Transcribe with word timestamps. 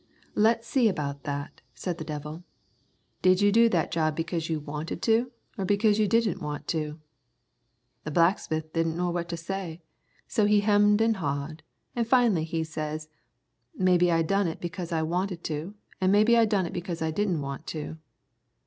'Let's 0.33 0.65
see 0.67 0.89
about 0.89 1.25
that,' 1.25 1.61
said 1.75 1.99
the 1.99 2.03
devil; 2.03 2.43
'did 3.21 3.39
you 3.39 3.51
do 3.51 3.69
that 3.69 3.91
job 3.91 4.15
because 4.15 4.49
you 4.49 4.59
wanted 4.59 4.99
to, 5.03 5.31
or 5.59 5.63
because 5.65 5.99
you 5.99 6.07
didn't 6.07 6.41
want 6.41 6.67
to?' 6.67 6.99
The 8.03 8.09
blacksmith 8.09 8.73
didn't 8.73 8.97
know 8.97 9.11
what 9.11 9.29
to 9.29 9.37
say, 9.37 9.79
so 10.27 10.45
he 10.47 10.61
hemmed 10.61 11.01
and 11.01 11.17
hawed, 11.17 11.61
an' 11.95 12.05
finally 12.05 12.45
he 12.45 12.63
says, 12.63 13.09
'Maybe 13.77 14.11
I 14.11 14.23
done 14.23 14.47
it 14.47 14.59
because 14.59 14.91
I 14.91 15.03
wanted 15.03 15.43
to, 15.43 15.75
an' 16.01 16.09
maybe 16.09 16.35
I 16.35 16.45
done 16.45 16.65
it 16.65 16.73
because 16.73 17.03
I 17.03 17.11
didn't 17.11 17.41
want 17.43 17.67
to.' 17.67 17.99